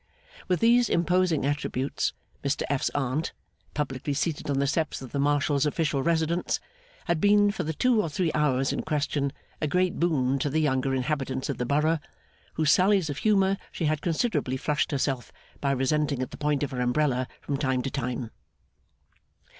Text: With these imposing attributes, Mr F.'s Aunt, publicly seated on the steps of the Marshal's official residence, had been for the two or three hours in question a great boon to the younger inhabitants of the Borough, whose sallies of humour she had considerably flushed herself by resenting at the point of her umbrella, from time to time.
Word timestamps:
With 0.47 0.61
these 0.61 0.89
imposing 0.89 1.45
attributes, 1.45 2.13
Mr 2.43 2.63
F.'s 2.71 2.89
Aunt, 2.95 3.33
publicly 3.75 4.15
seated 4.15 4.49
on 4.49 4.57
the 4.57 4.65
steps 4.65 4.99
of 5.03 5.11
the 5.11 5.19
Marshal's 5.19 5.67
official 5.67 6.01
residence, 6.01 6.59
had 7.05 7.21
been 7.21 7.51
for 7.51 7.61
the 7.61 7.73
two 7.75 8.01
or 8.01 8.09
three 8.09 8.31
hours 8.33 8.73
in 8.73 8.81
question 8.81 9.31
a 9.61 9.67
great 9.67 9.99
boon 9.99 10.39
to 10.39 10.49
the 10.49 10.57
younger 10.59 10.95
inhabitants 10.95 11.49
of 11.49 11.59
the 11.59 11.67
Borough, 11.67 11.99
whose 12.55 12.71
sallies 12.71 13.11
of 13.11 13.19
humour 13.19 13.57
she 13.71 13.85
had 13.85 14.01
considerably 14.01 14.57
flushed 14.57 14.89
herself 14.91 15.31
by 15.59 15.69
resenting 15.69 16.23
at 16.23 16.31
the 16.31 16.35
point 16.37 16.63
of 16.63 16.71
her 16.71 16.81
umbrella, 16.81 17.27
from 17.39 17.55
time 17.55 17.83
to 17.83 17.91
time. 17.91 18.31